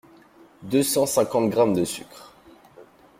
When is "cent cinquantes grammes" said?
0.81-1.73